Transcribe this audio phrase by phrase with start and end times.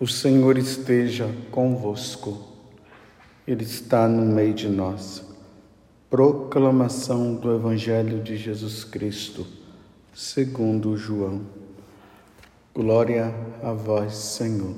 [0.00, 2.38] O Senhor esteja convosco,
[3.44, 5.24] Ele está no meio de nós.
[6.08, 9.44] Proclamação do Evangelho de Jesus Cristo,
[10.14, 11.42] segundo João.
[12.72, 14.76] Glória a vós, Senhor.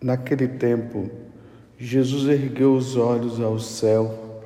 [0.00, 1.10] Naquele tempo,
[1.78, 4.42] Jesus ergueu os olhos ao céu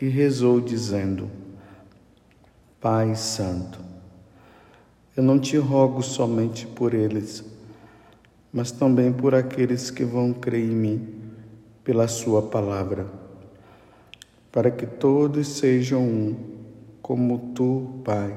[0.00, 1.28] e rezou, dizendo:
[2.80, 3.93] Pai Santo,
[5.16, 7.44] eu não te rogo somente por eles,
[8.52, 11.08] mas também por aqueles que vão crer em mim
[11.84, 13.06] pela Sua palavra,
[14.50, 16.36] para que todos sejam um,
[17.00, 18.34] como tu, Pai,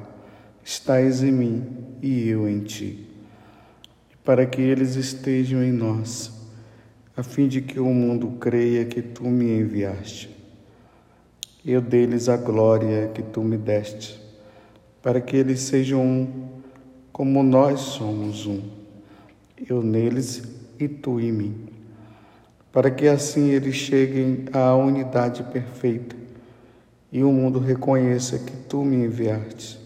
[0.63, 1.65] estás em mim
[2.01, 3.07] e eu em ti,
[4.23, 6.31] para que eles estejam em nós,
[7.15, 10.29] a fim de que o mundo creia que tu me enviaste.
[11.65, 14.21] Eu deles a glória que tu me deste,
[15.01, 16.56] para que eles sejam um
[17.17, 18.61] como nós somos um,
[19.67, 20.43] eu neles
[20.79, 21.67] e tu em mim,
[22.71, 26.15] para que assim eles cheguem à unidade perfeita
[27.11, 29.79] e o mundo reconheça que tu me enviaste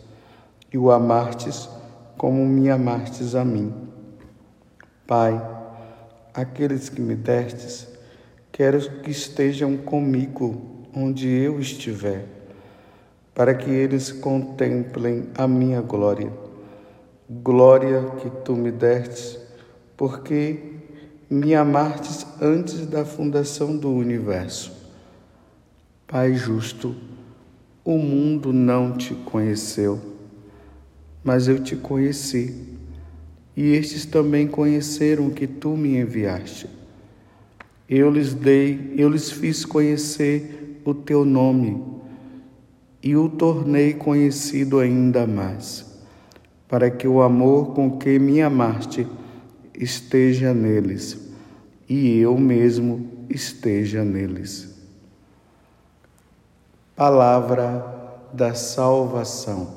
[0.74, 1.70] e o amastes
[2.18, 3.74] como me amastes a mim.
[5.08, 5.42] Pai,
[6.34, 7.88] aqueles que me destes,
[8.52, 12.26] quero que estejam comigo onde eu estiver,
[13.34, 16.41] para que eles contemplem a minha glória
[17.32, 19.40] glória que tu me destes,
[19.96, 20.60] porque
[21.30, 24.74] me amastes antes da fundação do universo.
[26.06, 26.94] Pai justo,
[27.86, 29.98] o mundo não te conheceu,
[31.24, 32.54] mas eu te conheci,
[33.56, 36.68] e estes também conheceram que tu me enviaste.
[37.88, 41.82] Eu lhes dei, eu lhes fiz conhecer o teu nome
[43.02, 45.91] e o tornei conhecido ainda mais
[46.72, 49.06] para que o amor com que me amaste
[49.76, 51.20] esteja neles
[51.90, 54.74] e eu mesmo esteja neles.
[56.96, 59.76] Palavra da salvação.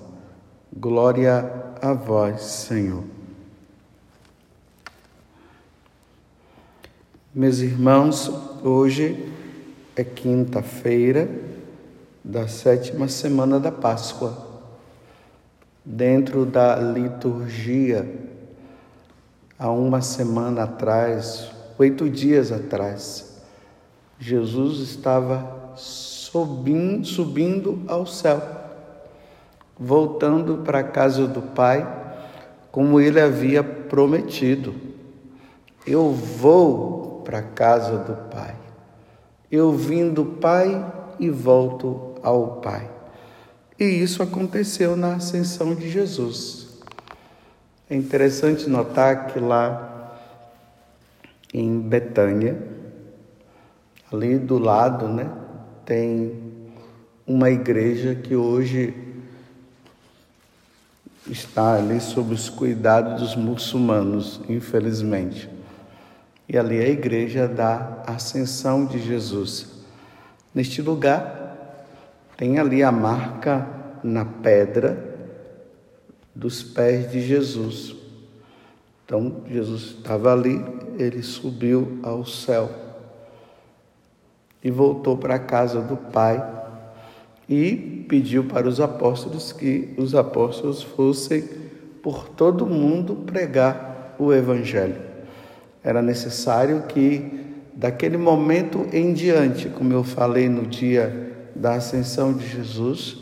[0.72, 3.02] Glória a vós, Senhor.
[7.34, 8.30] Meus irmãos,
[8.62, 9.32] hoje
[9.96, 11.28] é quinta-feira
[12.22, 14.43] da sétima semana da Páscoa
[15.84, 18.08] dentro da liturgia,
[19.58, 23.42] há uma semana atrás, oito dias atrás,
[24.18, 28.40] Jesus estava subindo, subindo ao céu,
[29.78, 31.86] voltando para a casa do Pai,
[32.70, 34.74] como ele havia prometido.
[35.86, 38.54] Eu vou para a casa do Pai.
[39.50, 42.93] Eu vim do Pai e volto ao Pai.
[43.78, 46.68] E isso aconteceu na ascensão de Jesus.
[47.90, 50.16] É interessante notar que lá
[51.52, 52.56] em Betânia,
[54.12, 55.30] ali do lado, né,
[55.84, 56.40] tem
[57.26, 58.94] uma igreja que hoje
[61.28, 65.50] está ali sob os cuidados dos muçulmanos, infelizmente.
[66.48, 69.68] E ali é a igreja da Ascensão de Jesus.
[70.54, 71.43] Neste lugar
[72.36, 73.66] tem ali a marca
[74.02, 75.14] na pedra
[76.34, 77.94] dos pés de Jesus.
[79.04, 80.64] Então, Jesus estava ali,
[80.98, 82.70] ele subiu ao céu
[84.62, 86.42] e voltou para a casa do Pai
[87.48, 91.44] e pediu para os apóstolos que os apóstolos fossem
[92.02, 95.00] por todo mundo pregar o Evangelho.
[95.82, 97.30] Era necessário que,
[97.74, 103.18] daquele momento em diante, como eu falei no dia da ascensão de Jesus,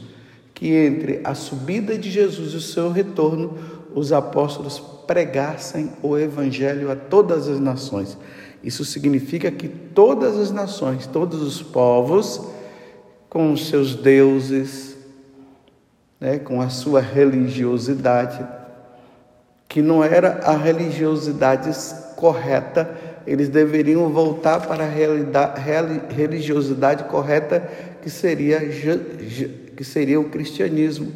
[0.54, 3.58] que entre a subida de Jesus e o seu retorno,
[3.94, 8.16] os apóstolos pregassem o evangelho a todas as nações.
[8.62, 12.40] Isso significa que todas as nações, todos os povos,
[13.28, 14.96] com os seus deuses,
[16.20, 18.46] né, com a sua religiosidade,
[19.68, 21.70] que não era a religiosidade
[22.14, 27.60] correta, eles deveriam voltar para a religiosidade correta
[28.02, 28.60] que seria,
[29.76, 31.12] que seria o cristianismo,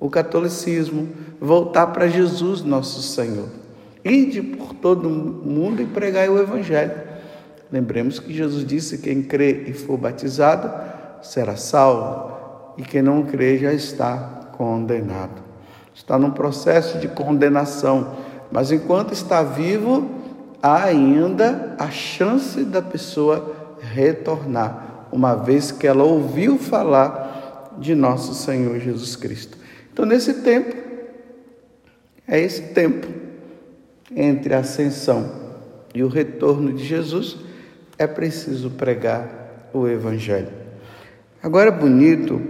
[0.00, 1.08] o catolicismo,
[1.40, 3.48] voltar para Jesus, nosso Senhor.
[4.04, 6.92] Ide por todo mundo e pregai o Evangelho.
[7.70, 10.70] Lembremos que Jesus disse: quem crê e for batizado
[11.22, 15.42] será salvo, e quem não crê já está condenado.
[15.94, 18.16] Está num processo de condenação,
[18.50, 20.10] mas enquanto está vivo,
[20.62, 28.34] há ainda a chance da pessoa retornar uma vez que ela ouviu falar de nosso
[28.34, 29.58] Senhor Jesus Cristo.
[29.92, 30.74] Então, nesse tempo,
[32.26, 33.06] É esse tempo
[34.14, 35.32] entre a ascensão
[35.94, 37.36] e o retorno de Jesus,
[37.98, 40.48] é preciso pregar o Evangelho.
[41.42, 42.40] Agora é bonito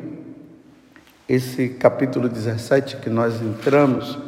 [1.28, 4.18] esse capítulo 17 que nós entramos,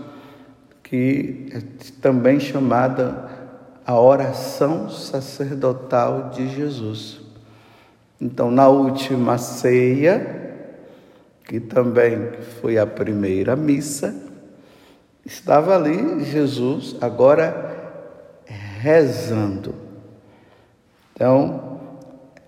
[0.82, 1.60] que é
[2.00, 3.30] também chamada
[3.86, 7.20] a oração sacerdotal de Jesus.
[8.20, 10.44] Então, na última ceia,
[11.44, 14.14] que também foi a primeira missa,
[15.24, 18.02] estava ali Jesus, agora
[18.80, 19.74] rezando.
[21.14, 21.80] Então,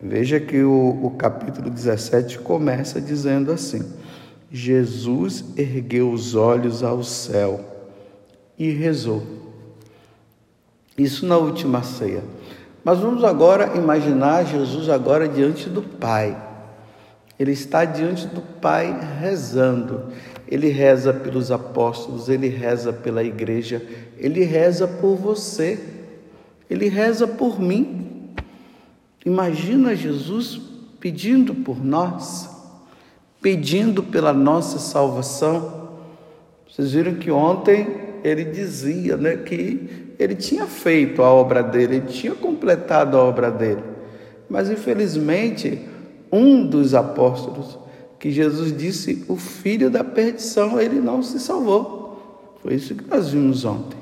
[0.00, 3.82] veja que o, o capítulo 17 começa dizendo assim:
[4.50, 7.60] Jesus ergueu os olhos ao céu
[8.58, 9.45] e rezou.
[10.96, 12.22] Isso na última ceia.
[12.82, 16.40] Mas vamos agora imaginar Jesus agora diante do Pai.
[17.38, 20.12] Ele está diante do Pai rezando.
[20.48, 23.84] Ele reza pelos apóstolos, ele reza pela igreja,
[24.16, 25.78] ele reza por você,
[26.70, 28.30] ele reza por mim.
[29.24, 30.60] Imagina Jesus
[31.00, 32.48] pedindo por nós,
[33.42, 35.88] pedindo pela nossa salvação.
[36.70, 42.06] Vocês viram que ontem ele dizia né, que ele tinha feito a obra dele, ele
[42.06, 43.82] tinha completado a obra dele.
[44.48, 45.80] Mas infelizmente,
[46.30, 47.78] um dos apóstolos
[48.18, 52.58] que Jesus disse: o filho da perdição, ele não se salvou.
[52.62, 53.98] Foi isso que nós vimos ontem.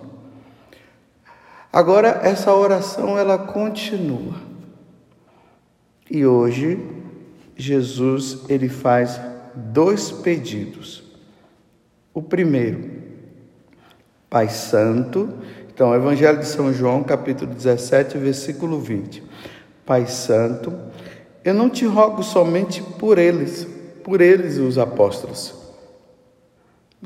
[1.72, 4.34] Agora, essa oração ela continua.
[6.08, 6.78] E hoje,
[7.56, 9.20] Jesus ele faz
[9.54, 11.02] dois pedidos.
[12.12, 12.93] O primeiro,
[14.34, 15.32] Pai Santo,
[15.72, 19.22] então, Evangelho de São João, capítulo 17, versículo 20.
[19.86, 20.72] Pai Santo,
[21.44, 23.64] eu não te rogo somente por eles,
[24.02, 25.54] por eles os apóstolos,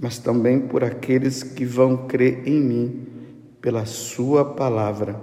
[0.00, 3.06] mas também por aqueles que vão crer em mim
[3.60, 5.20] pela Sua palavra,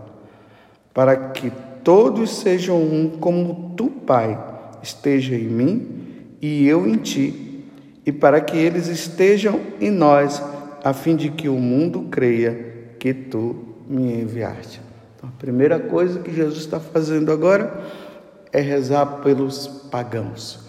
[0.94, 1.52] para que
[1.84, 4.40] todos sejam um como tu, Pai,
[4.84, 7.66] esteja em mim e eu em ti,
[8.06, 10.40] e para que eles estejam em nós,
[10.86, 13.56] a fim de que o mundo creia que tu
[13.90, 14.80] me enviaste.
[15.18, 17.82] Então, a primeira coisa que Jesus está fazendo agora
[18.54, 20.64] é rezar pelos pagãos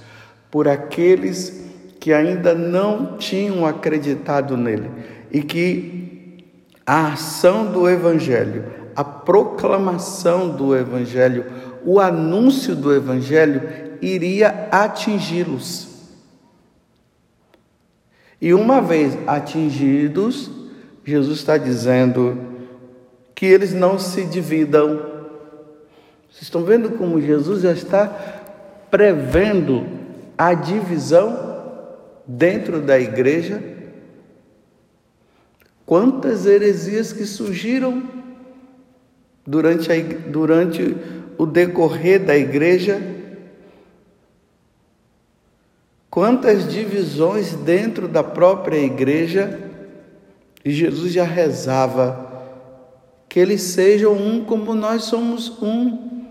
[0.50, 1.66] por aqueles
[2.00, 4.90] que ainda não tinham acreditado nele
[5.30, 6.46] e que
[6.86, 8.64] a ação do Evangelho,
[8.96, 11.44] a proclamação do Evangelho,
[11.84, 13.60] o anúncio do Evangelho
[14.00, 15.85] iria atingi-los.
[18.40, 20.50] E uma vez atingidos,
[21.04, 22.38] Jesus está dizendo
[23.34, 24.96] que eles não se dividam.
[26.30, 28.06] Vocês estão vendo como Jesus já está
[28.90, 29.86] prevendo
[30.36, 31.46] a divisão
[32.26, 33.62] dentro da igreja.
[35.86, 38.02] Quantas heresias que surgiram
[39.46, 39.94] durante, a,
[40.28, 40.96] durante
[41.38, 43.00] o decorrer da igreja,
[46.16, 49.60] quantas divisões dentro da própria igreja,
[50.64, 52.46] e Jesus já rezava
[53.28, 56.24] que eles sejam um como nós somos um.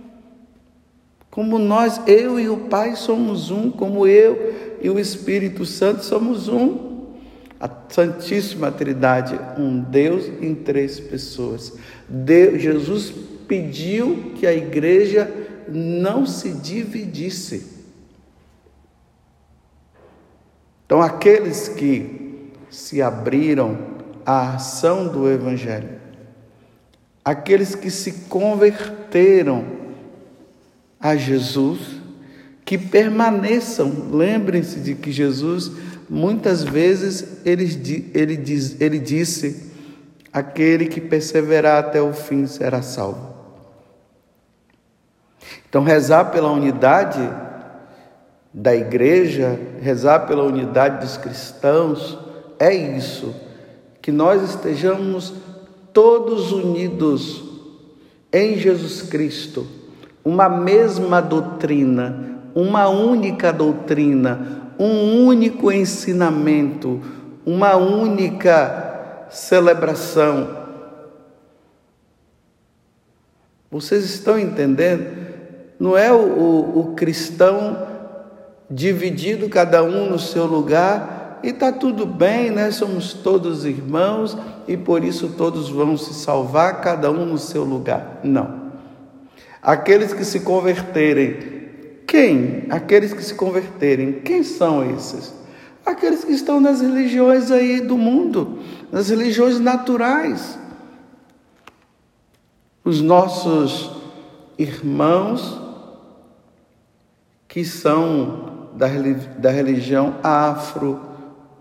[1.30, 6.48] Como nós, eu e o Pai somos um, como eu e o Espírito Santo somos
[6.48, 7.12] um.
[7.60, 11.74] A Santíssima Trindade, um Deus em três pessoas.
[12.10, 13.14] Deus, Jesus
[13.48, 15.32] pediu que a igreja
[15.70, 17.75] não se dividisse.
[20.86, 23.78] Então, aqueles que se abriram
[24.26, 25.90] à ação do Evangelho,
[27.24, 29.66] aqueles que se converteram
[31.00, 31.80] a Jesus,
[32.64, 34.10] que permaneçam.
[34.12, 35.72] Lembrem-se de que Jesus,
[36.10, 39.72] muitas vezes, ele, ele, diz, ele disse:
[40.32, 43.34] aquele que perseverar até o fim será salvo.
[45.68, 47.20] Então, rezar pela unidade
[48.58, 52.18] da igreja, rezar pela unidade dos cristãos,
[52.58, 53.36] é isso,
[54.02, 55.34] que nós estejamos
[55.92, 57.44] todos unidos
[58.32, 59.68] em Jesus Cristo
[60.24, 67.00] uma mesma doutrina, uma única doutrina, um único ensinamento,
[67.46, 70.66] uma única celebração.
[73.70, 75.06] Vocês estão entendendo?
[75.78, 77.95] Não é o, o, o cristão
[78.70, 82.72] dividido, cada um no seu lugar, e está tudo bem, né?
[82.72, 88.20] Somos todos irmãos e por isso todos vão se salvar, cada um no seu lugar.
[88.24, 88.66] Não.
[89.62, 91.56] Aqueles que se converterem.
[92.08, 92.66] Quem?
[92.70, 94.14] Aqueles que se converterem.
[94.22, 95.36] Quem são esses?
[95.86, 98.60] aqueles que estão nas religiões aí do mundo,
[98.92, 100.58] nas religiões naturais.
[102.84, 103.92] Os nossos
[104.58, 105.62] irmãos
[107.48, 111.00] que são da, religião afro,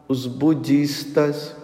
[0.08, 1.54] os budistas,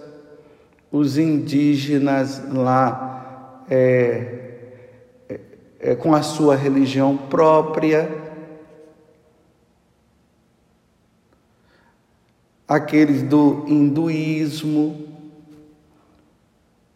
[0.90, 4.64] os indígenas lá é,
[5.28, 5.40] é,
[5.80, 8.08] é, com a sua religião própria,
[12.66, 15.08] aqueles do hinduísmo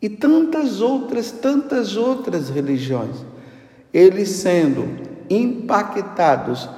[0.01, 3.25] e tantas outras, tantas outras religiões.
[3.93, 4.89] Eles sendo
[5.29, 6.69] impactados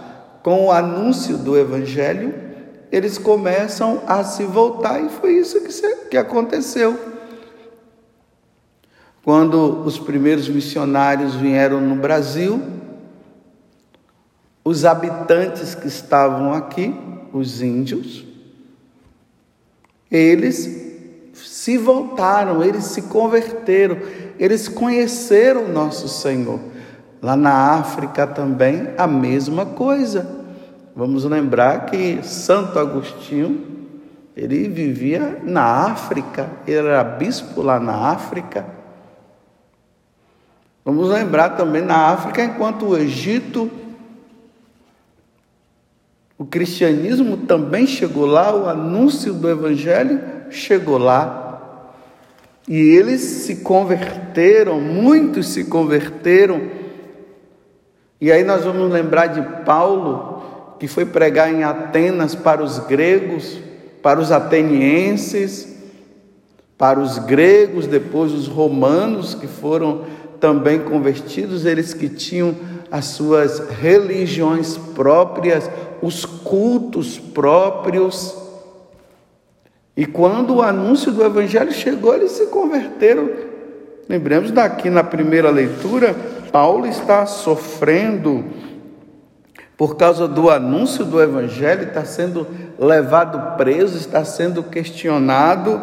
[0.46, 2.32] com o anúncio do Evangelho,
[2.92, 6.96] eles começam a se voltar, e foi isso que, que aconteceu.
[9.24, 12.62] Quando os primeiros missionários vieram no Brasil,
[14.64, 16.94] os habitantes que estavam aqui,
[17.32, 18.24] os índios,
[20.08, 20.70] eles
[21.34, 23.98] se voltaram, eles se converteram,
[24.38, 26.75] eles conheceram nosso Senhor.
[27.26, 30.25] Lá na África também a mesma coisa.
[30.95, 33.66] Vamos lembrar que Santo Agostinho,
[34.37, 38.64] ele vivia na África, ele era bispo lá na África.
[40.85, 43.68] Vamos lembrar também na África, enquanto o Egito,
[46.38, 51.90] o cristianismo também chegou lá, o anúncio do Evangelho chegou lá.
[52.68, 56.85] E eles se converteram, muitos se converteram.
[58.20, 60.42] E aí nós vamos lembrar de Paulo,
[60.78, 63.58] que foi pregar em Atenas para os gregos,
[64.02, 65.76] para os atenienses,
[66.78, 70.04] para os gregos, depois os romanos que foram
[70.38, 72.54] também convertidos, eles que tinham
[72.90, 75.70] as suas religiões próprias,
[76.02, 78.37] os cultos próprios.
[79.96, 83.28] E quando o anúncio do Evangelho chegou, eles se converteram.
[84.08, 86.14] Lembremos daqui na primeira leitura,
[86.56, 88.42] Paulo está sofrendo
[89.76, 92.46] por causa do anúncio do Evangelho, está sendo
[92.78, 95.78] levado preso, está sendo questionado.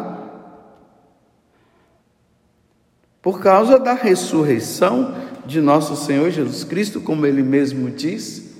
[3.22, 5.14] Por causa da ressurreição
[5.46, 8.56] de nosso Senhor Jesus Cristo, como ele mesmo diz.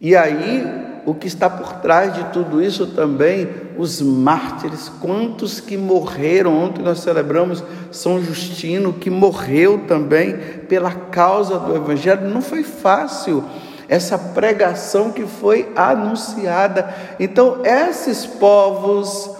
[0.00, 0.64] E aí
[1.06, 3.48] o que está por trás de tudo isso também,
[3.78, 6.52] os mártires, quantos que morreram.
[6.52, 10.36] Ontem nós celebramos São Justino, que morreu também
[10.68, 12.28] pela causa do Evangelho.
[12.28, 13.44] Não foi fácil
[13.88, 16.92] essa pregação que foi anunciada.
[17.20, 19.30] Então, esses povos,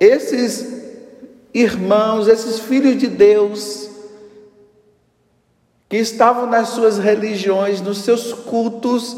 [0.00, 0.66] esses
[1.52, 3.90] irmãos, esses filhos de Deus,
[5.90, 9.14] que estavam nas suas religiões, nos seus cultos,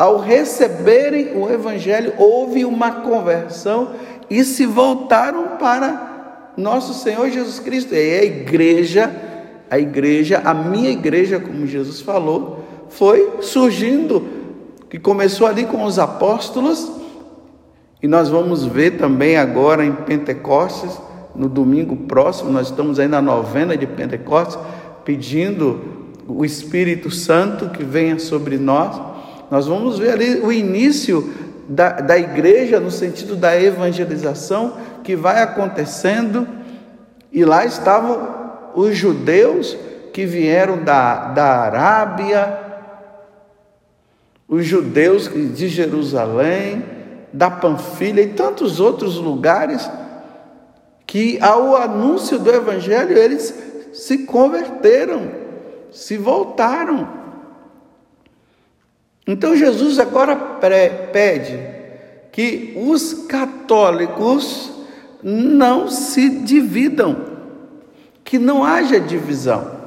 [0.00, 3.90] ao receberem o Evangelho, houve uma conversão
[4.30, 7.94] e se voltaram para nosso Senhor Jesus Cristo.
[7.94, 9.14] E a igreja,
[9.68, 14.26] a igreja, a minha igreja, como Jesus falou, foi surgindo,
[14.88, 16.90] que começou ali com os apóstolos,
[18.02, 20.98] e nós vamos ver também agora em Pentecostes,
[21.36, 24.58] no domingo próximo, nós estamos aí na novena de Pentecostes,
[25.04, 25.78] pedindo
[26.26, 29.09] o Espírito Santo que venha sobre nós
[29.50, 31.28] nós vamos ver ali o início
[31.68, 36.46] da, da igreja no sentido da evangelização que vai acontecendo,
[37.32, 38.28] e lá estavam
[38.74, 39.76] os judeus
[40.12, 42.58] que vieram da, da Arábia,
[44.48, 46.84] os judeus de Jerusalém,
[47.32, 49.88] da Panfilha e tantos outros lugares
[51.06, 53.54] que ao anúncio do evangelho eles
[53.92, 55.30] se converteram,
[55.90, 57.19] se voltaram
[59.26, 61.58] então Jesus agora pede
[62.32, 64.72] que os católicos
[65.22, 67.16] não se dividam,
[68.24, 69.78] que não haja divisão,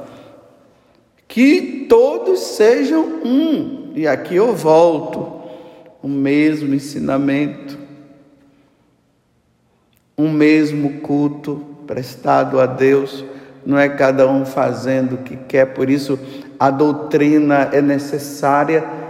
[1.28, 3.92] que todos sejam um.
[3.96, 5.42] E aqui eu volto,
[6.02, 7.78] o mesmo ensinamento,
[10.18, 13.26] um mesmo culto prestado a Deus,
[13.66, 16.20] não é cada um fazendo o que quer, por isso
[16.60, 19.03] a doutrina é necessária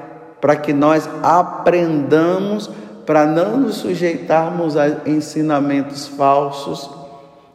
[0.43, 2.69] para que nós aprendamos
[3.05, 6.89] para não nos sujeitarmos a ensinamentos falsos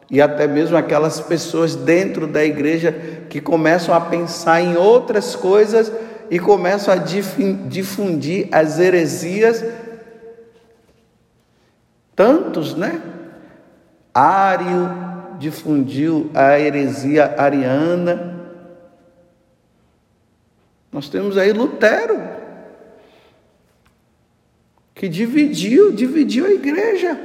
[0.09, 2.91] e até mesmo aquelas pessoas dentro da igreja
[3.29, 5.91] que começam a pensar em outras coisas
[6.31, 9.63] e começam a difundir as heresias.
[12.15, 13.03] Tantos, né?
[14.11, 14.89] Ário
[15.37, 18.47] difundiu a heresia ariana.
[20.91, 22.38] Nós temos aí Lutero,
[24.99, 27.17] que dividiu, dividiu a igreja.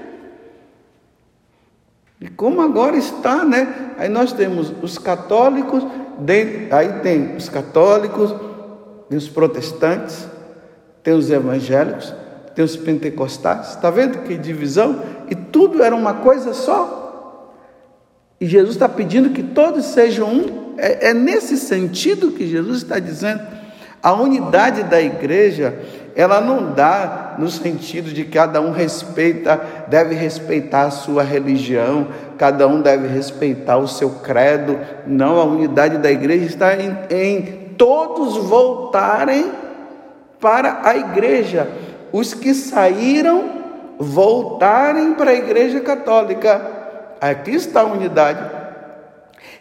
[2.20, 3.96] E como agora está, né?
[3.98, 5.82] Aí nós temos os católicos,
[6.70, 8.32] aí tem os católicos,
[9.08, 10.24] tem os protestantes,
[11.02, 12.14] tem os evangélicos,
[12.54, 13.70] tem os pentecostais.
[13.70, 15.02] Está vendo que divisão?
[15.28, 17.50] E tudo era uma coisa só.
[18.40, 20.74] E Jesus está pedindo que todos sejam um.
[20.78, 23.42] É, é nesse sentido que Jesus está dizendo.
[24.00, 25.76] A unidade da igreja,
[26.16, 32.68] ela não dá no sentido de cada um respeita, deve respeitar a sua religião, cada
[32.68, 34.78] um deve respeitar o seu credo.
[35.06, 37.42] Não, a unidade da igreja está em, em
[37.76, 39.50] todos voltarem
[40.40, 41.68] para a igreja.
[42.12, 43.64] Os que saíram
[43.98, 46.70] voltarem para a igreja católica.
[47.20, 48.50] Aqui está a unidade.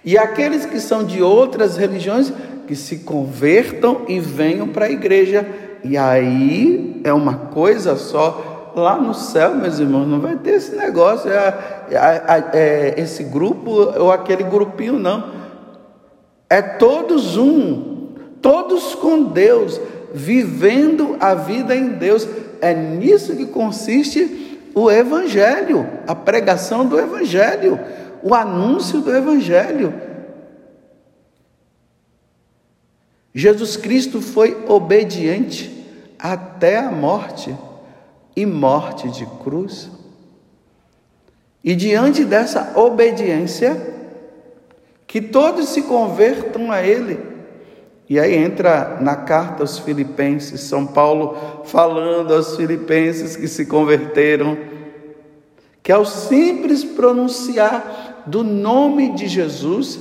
[0.06, 2.32] E aqueles que são de outras religiões
[2.68, 5.46] que se convertam e venham para a igreja.
[5.84, 8.72] E aí é uma coisa só.
[8.76, 13.70] Lá no céu, meus irmãos, não vai ter esse negócio, é, é, é, esse grupo
[13.70, 15.32] ou aquele grupinho, não.
[16.50, 18.08] É todos um,
[18.42, 19.80] todos com Deus,
[20.12, 22.28] vivendo a vida em Deus.
[22.62, 27.80] É nisso que consiste o Evangelho, a pregação do Evangelho,
[28.24, 29.94] o anúncio do Evangelho.
[33.36, 35.73] Jesus Cristo foi obediente
[36.24, 37.54] até a morte
[38.34, 39.92] e morte de cruz.
[41.62, 43.94] E diante dessa obediência,
[45.06, 47.20] que todos se convertam a Ele.
[48.10, 54.58] E aí entra na carta aos Filipenses, São Paulo falando aos Filipenses que se converteram,
[55.82, 60.00] que ao simples pronunciar do nome de Jesus,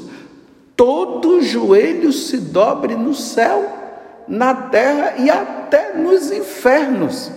[0.76, 3.67] todo joelho se dobre no céu,
[4.29, 5.29] na terra e
[5.73, 7.33] até nos infernos.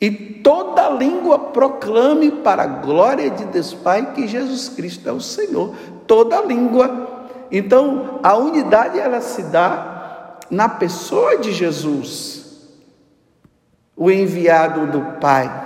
[0.00, 5.20] E toda língua proclame para a glória de Deus Pai que Jesus Cristo é o
[5.20, 5.72] Senhor.
[6.06, 7.28] Toda língua.
[7.50, 12.44] Então, a unidade ela se dá na pessoa de Jesus,
[13.96, 15.64] o enviado do Pai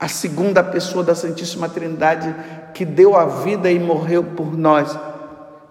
[0.00, 2.34] a segunda pessoa da Santíssima Trindade
[2.72, 4.98] que deu a vida e morreu por nós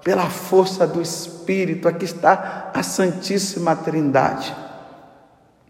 [0.10, 4.56] pela força do Espírito, aqui está a Santíssima Trindade.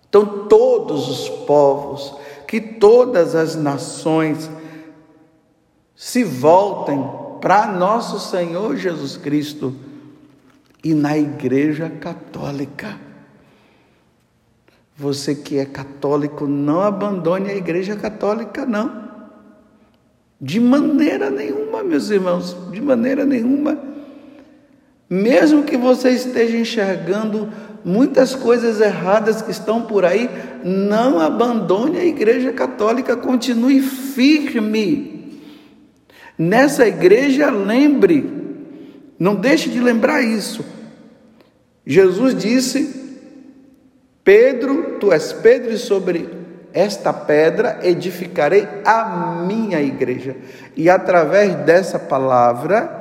[0.07, 2.15] Então, todos os povos,
[2.47, 4.49] que todas as nações
[5.93, 7.05] se voltem
[7.41, 9.75] para nosso Senhor Jesus Cristo
[10.81, 12.97] e na Igreja Católica.
[14.95, 19.09] Você que é católico, não abandone a Igreja Católica, não.
[20.39, 23.89] De maneira nenhuma, meus irmãos, de maneira nenhuma.
[25.09, 27.49] Mesmo que você esteja enxergando
[27.83, 30.29] muitas coisas erradas que estão por aí,
[30.63, 35.41] não abandone a Igreja Católica, continue firme.
[36.37, 38.39] Nessa igreja, lembre,
[39.17, 40.63] não deixe de lembrar isso.
[41.85, 42.95] Jesus disse:
[44.23, 46.29] Pedro, tu és Pedro, e sobre
[46.71, 50.37] esta pedra edificarei a minha igreja.
[50.77, 52.98] E através dessa palavra,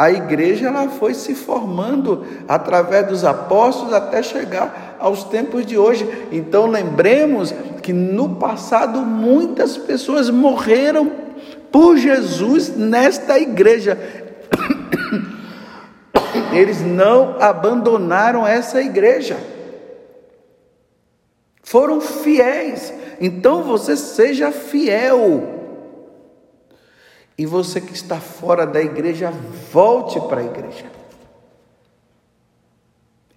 [0.00, 6.08] a igreja ela foi se formando através dos apóstolos até chegar aos tempos de hoje.
[6.32, 11.12] Então lembremos que no passado muitas pessoas morreram
[11.70, 13.98] por Jesus nesta igreja.
[16.50, 19.36] Eles não abandonaram essa igreja.
[21.62, 22.90] Foram fiéis.
[23.20, 25.59] Então você seja fiel.
[27.40, 29.32] E você que está fora da igreja,
[29.72, 30.84] volte para a igreja.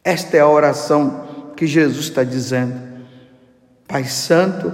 [0.04, 2.82] Esta é a oração que Jesus está dizendo.
[3.88, 4.74] Pai Santo,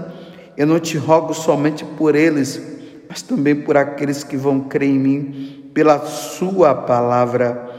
[0.57, 2.59] eu não te rogo somente por eles,
[3.07, 7.69] mas também por aqueles que vão crer em mim, pela Sua palavra,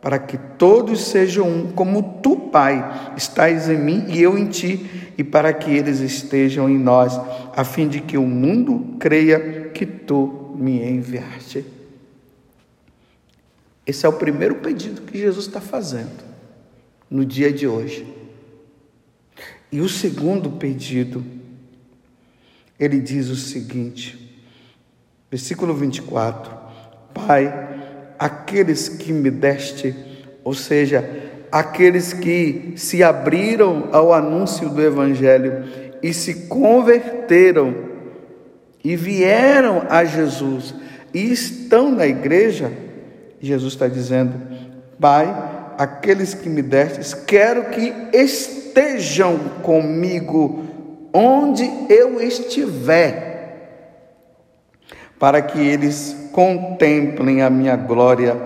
[0.00, 5.12] para que todos sejam um, como tu, Pai, estás em mim e eu em ti,
[5.18, 7.20] e para que eles estejam em nós,
[7.54, 11.64] a fim de que o mundo creia que tu me enviaste.
[13.86, 16.24] Esse é o primeiro pedido que Jesus está fazendo
[17.08, 18.06] no dia de hoje.
[19.70, 21.24] E o segundo pedido,
[22.78, 24.42] ele diz o seguinte,
[25.30, 26.54] versículo 24:
[27.14, 29.94] Pai, aqueles que me deste,
[30.42, 31.08] ou seja,
[31.50, 35.64] aqueles que se abriram ao anúncio do Evangelho
[36.02, 37.87] e se converteram
[38.84, 40.74] e vieram a Jesus
[41.12, 42.72] e estão na igreja,
[43.40, 44.34] Jesus está dizendo:
[45.00, 45.26] Pai,
[45.78, 50.64] aqueles que me destes, quero que estejam comigo
[51.12, 53.26] onde eu estiver,
[55.18, 58.36] para que eles contemplem a minha glória,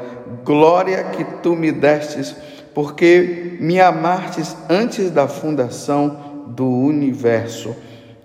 [0.45, 2.35] glória que tu me destes,
[2.75, 7.77] porque me amastes antes da fundação do universo.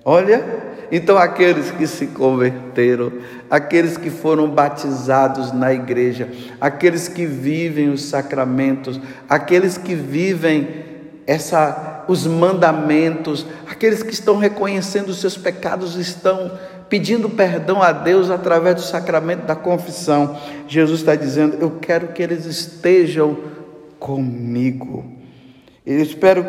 [0.06, 3.12] Olha, então aqueles que se converteram,
[3.50, 10.86] aqueles que foram batizados na igreja, aqueles que vivem os sacramentos, aqueles que vivem
[11.26, 16.52] essa os mandamentos, aqueles que estão reconhecendo os seus pecados estão
[16.90, 20.38] pedindo perdão a Deus através do sacramento da confissão.
[20.68, 23.38] Jesus está dizendo: Eu quero que eles estejam
[24.00, 25.06] comigo.
[25.86, 26.46] Eu espero,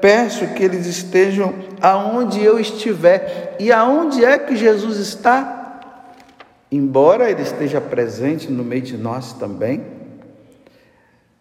[0.00, 3.56] peço que eles estejam aonde eu estiver.
[3.58, 5.80] E aonde é que Jesus está?
[6.70, 9.84] Embora ele esteja presente no meio de nós também,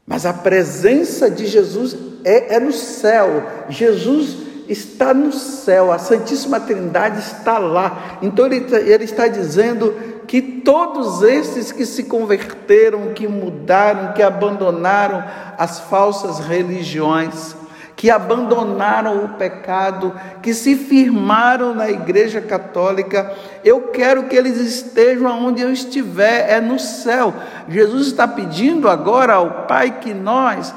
[0.06, 3.44] mas a presença de Jesus é, é no céu.
[3.70, 8.18] Jesus está no céu, a Santíssima Trindade está lá.
[8.22, 9.94] Então ele, ele está dizendo
[10.26, 15.24] que todos esses que se converteram, que mudaram, que abandonaram
[15.58, 17.56] as falsas religiões,
[18.00, 23.30] que abandonaram o pecado, que se firmaram na Igreja Católica,
[23.62, 27.34] eu quero que eles estejam onde eu estiver, é no céu.
[27.68, 30.74] Jesus está pedindo agora ao Pai que nós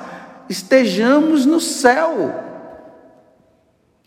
[0.48, 2.34] estejamos no céu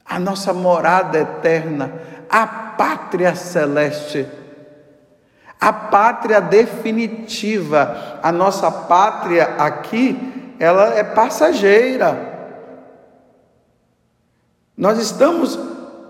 [0.06, 1.94] a nossa morada eterna,
[2.30, 4.28] a pátria celeste,
[5.58, 8.20] a pátria definitiva.
[8.22, 12.35] A nossa pátria aqui, ela é passageira.
[14.78, 15.58] Nós estamos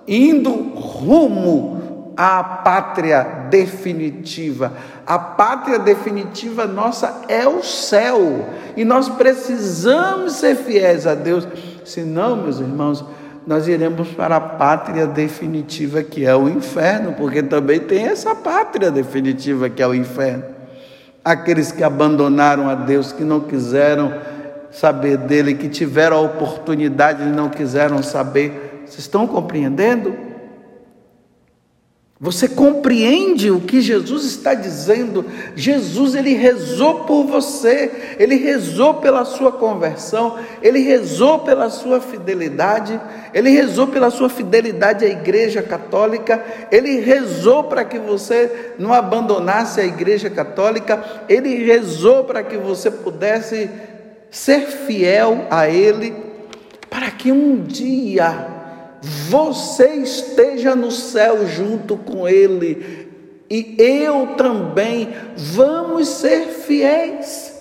[0.08, 4.74] indo rumo à pátria definitiva.
[5.06, 8.46] A pátria definitiva nossa é o céu.
[8.76, 11.48] E nós precisamos ser fiéis a Deus.
[11.84, 13.06] Senão, meus irmãos,
[13.46, 18.90] nós iremos para a pátria definitiva que é o inferno, porque também tem essa pátria
[18.90, 20.44] definitiva que é o inferno.
[21.24, 24.14] Aqueles que abandonaram a Deus, que não quiseram
[24.76, 28.84] saber dele, que tiveram a oportunidade e não quiseram saber.
[28.86, 30.16] Vocês estão compreendendo?
[32.18, 35.26] Você compreende o que Jesus está dizendo?
[35.54, 43.00] Jesus ele rezou por você, ele rezou pela sua conversão, ele rezou pela sua fidelidade,
[43.34, 49.82] ele rezou pela sua fidelidade à Igreja Católica, ele rezou para que você não abandonasse
[49.82, 53.70] a Igreja Católica, ele rezou para que você pudesse
[54.36, 56.14] ser fiel a ele,
[56.90, 58.48] para que um dia
[59.02, 63.08] você esteja no céu junto com Ele
[63.50, 67.56] e eu também vamos ser fiéis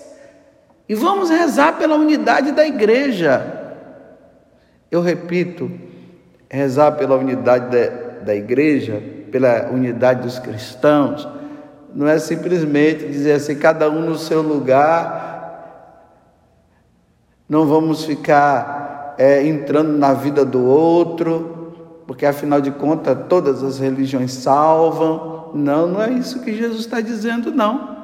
[0.89, 3.41] e vamos rezar pela unidade da igreja.
[4.91, 5.71] Eu repito,
[6.49, 11.25] rezar pela unidade da, da igreja, pela unidade dos cristãos,
[11.93, 15.34] não é simplesmente dizer assim, cada um no seu lugar,
[17.47, 21.73] não vamos ficar é, entrando na vida do outro,
[22.07, 25.51] porque afinal de contas todas as religiões salvam.
[25.53, 27.95] Não, não é isso que Jesus está dizendo, não.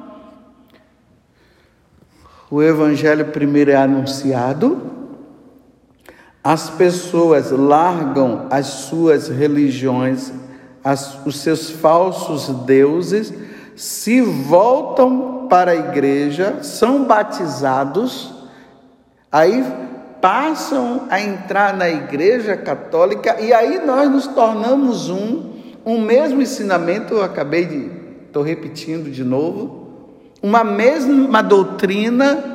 [2.50, 4.90] O Evangelho primeiro é anunciado,
[6.44, 10.32] as pessoas largam as suas religiões,
[10.84, 13.32] as, os seus falsos deuses,
[13.74, 18.41] se voltam para a igreja, são batizados,
[19.32, 19.64] aí
[20.20, 27.14] passam a entrar na Igreja Católica e aí nós nos tornamos um, um mesmo ensinamento,
[27.14, 27.90] eu acabei de,
[28.26, 29.82] estou repetindo de novo,
[30.42, 32.52] uma mesma doutrina,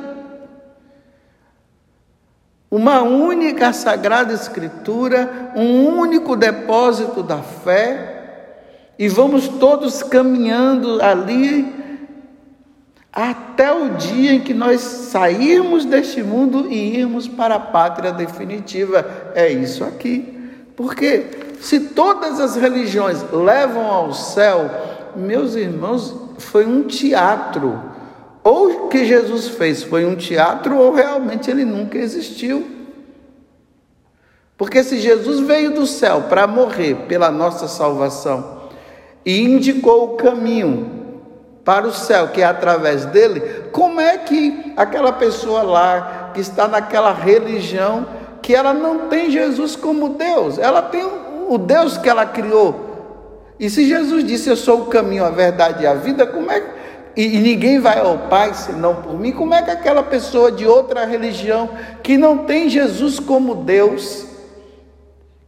[2.70, 8.14] uma única Sagrada Escritura, um único depósito da fé,
[8.98, 11.77] e vamos todos caminhando ali
[13.20, 19.32] até o dia em que nós sairmos deste mundo e irmos para a pátria definitiva.
[19.34, 20.38] É isso aqui.
[20.76, 21.26] Porque
[21.60, 24.70] se todas as religiões levam ao céu,
[25.16, 27.82] meus irmãos, foi um teatro.
[28.44, 32.64] Ou o que Jesus fez foi um teatro, ou realmente ele nunca existiu.
[34.56, 38.68] Porque se Jesus veio do céu para morrer pela nossa salvação
[39.26, 40.97] e indicou o caminho
[41.68, 43.40] para o céu, que é através dele,
[43.72, 48.06] como é que aquela pessoa lá que está naquela religião,
[48.40, 51.06] que ela não tem Jesus como Deus, ela tem
[51.46, 53.52] o Deus que ela criou.
[53.60, 56.64] E se Jesus disse: Eu sou o caminho, a verdade e a vida, como é
[57.14, 60.66] e, e ninguém vai ao Pai senão por mim, como é que aquela pessoa de
[60.66, 61.68] outra religião
[62.02, 64.24] que não tem Jesus como Deus,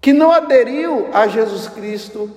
[0.03, 2.31] que não aderiu a Jesus Cristo,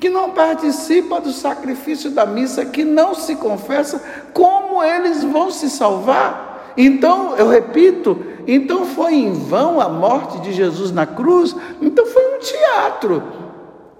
[0.00, 5.68] que não participa do sacrifício da missa, que não se confessa, como eles vão se
[5.68, 6.72] salvar?
[6.76, 11.54] Então, eu repito, então foi em vão a morte de Jesus na cruz?
[11.82, 13.22] Então foi um teatro.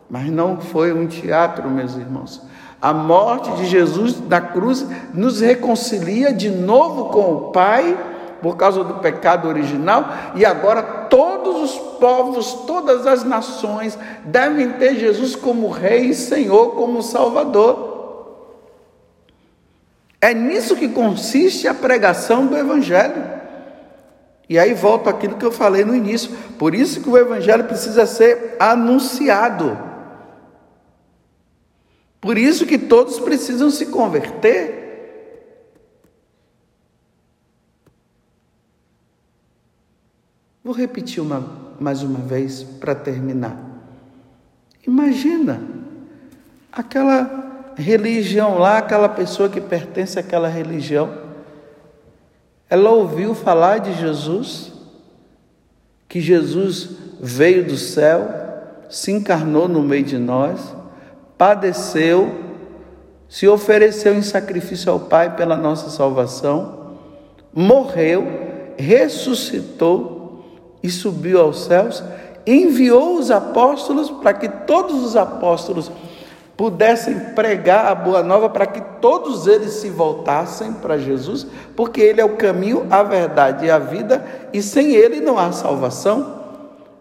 [0.08, 2.42] Mas não foi um teatro, meus irmãos.
[2.80, 7.96] A morte de Jesus na cruz nos reconcilia de novo com o Pai
[8.40, 14.96] por causa do pecado original, e agora todos os povos, todas as nações devem ter
[14.96, 17.90] Jesus como Rei e Senhor, como Salvador.
[20.20, 23.40] É nisso que consiste a pregação do Evangelho.
[24.48, 26.30] E aí volto àquilo que eu falei no início.
[26.58, 29.78] Por isso que o Evangelho precisa ser anunciado.
[32.20, 34.79] Por isso que todos precisam se converter.
[40.62, 41.42] Vou repetir uma,
[41.80, 43.56] mais uma vez para terminar.
[44.86, 45.62] Imagina
[46.70, 51.10] aquela religião lá, aquela pessoa que pertence àquela religião.
[52.68, 54.70] Ela ouviu falar de Jesus,
[56.06, 58.28] que Jesus veio do céu,
[58.90, 60.74] se encarnou no meio de nós,
[61.38, 62.38] padeceu,
[63.30, 66.96] se ofereceu em sacrifício ao Pai pela nossa salvação,
[67.54, 68.26] morreu,
[68.76, 70.19] ressuscitou
[70.82, 72.02] e subiu aos céus,
[72.46, 75.90] enviou os apóstolos para que todos os apóstolos
[76.56, 82.20] pudessem pregar a boa nova para que todos eles se voltassem para Jesus, porque ele
[82.20, 86.38] é o caminho, a verdade e a vida, e sem ele não há salvação.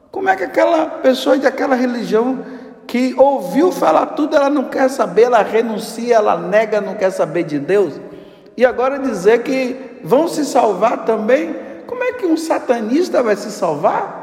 [0.09, 2.39] Como é que aquela pessoa de aquela religião
[2.87, 7.43] que ouviu falar tudo, ela não quer saber, ela renuncia, ela nega, não quer saber
[7.43, 7.99] de Deus?
[8.55, 11.53] E agora dizer que vão se salvar também
[12.09, 14.19] é que um satanista vai se salvar?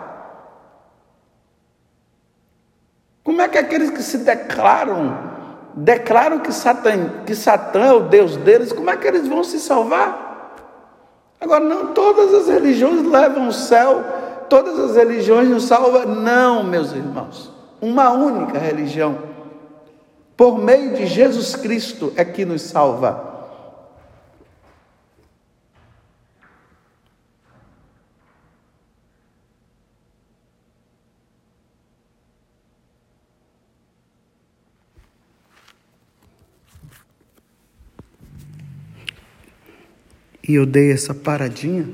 [3.22, 5.18] Como é que aqueles que se declaram,
[5.74, 9.58] declaram que Satã, que Satã é o Deus deles, como é que eles vão se
[9.58, 10.54] salvar?
[11.40, 14.04] Agora, não todas as religiões levam o céu,
[14.48, 16.06] todas as religiões nos salvam.
[16.06, 17.52] Não, meus irmãos.
[17.80, 19.18] Uma única religião,
[20.36, 23.35] por meio de Jesus Cristo, é que nos salva.
[40.48, 41.88] E eu dei essa paradinha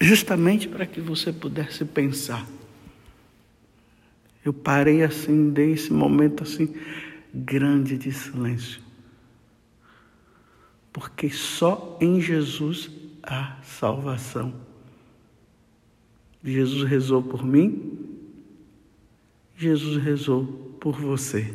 [0.00, 2.46] justamente para que você pudesse pensar.
[4.44, 6.74] Eu parei assim, dei esse momento assim
[7.32, 8.80] grande de silêncio.
[10.92, 12.90] Porque só em Jesus
[13.22, 14.54] há salvação.
[16.42, 17.98] Jesus rezou por mim,
[19.56, 20.44] Jesus rezou
[20.78, 21.54] por você.